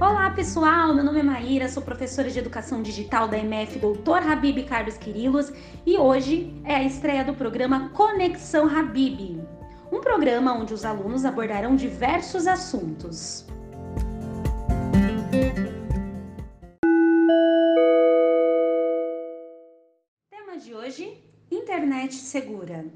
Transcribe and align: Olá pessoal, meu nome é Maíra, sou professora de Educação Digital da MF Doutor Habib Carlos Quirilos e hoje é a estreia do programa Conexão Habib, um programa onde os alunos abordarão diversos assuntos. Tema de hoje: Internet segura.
Olá 0.00 0.30
pessoal, 0.30 0.94
meu 0.94 1.04
nome 1.04 1.20
é 1.20 1.22
Maíra, 1.22 1.68
sou 1.68 1.82
professora 1.82 2.30
de 2.30 2.38
Educação 2.38 2.80
Digital 2.80 3.28
da 3.28 3.36
MF 3.36 3.78
Doutor 3.78 4.22
Habib 4.22 4.64
Carlos 4.64 4.96
Quirilos 4.96 5.52
e 5.84 5.98
hoje 5.98 6.58
é 6.64 6.76
a 6.76 6.82
estreia 6.82 7.22
do 7.22 7.34
programa 7.34 7.90
Conexão 7.90 8.66
Habib, 8.66 9.42
um 9.92 10.00
programa 10.00 10.54
onde 10.54 10.72
os 10.72 10.86
alunos 10.86 11.26
abordarão 11.26 11.76
diversos 11.76 12.46
assuntos. 12.46 13.44
Tema 20.30 20.56
de 20.58 20.74
hoje: 20.74 21.22
Internet 21.50 22.14
segura. 22.14 22.90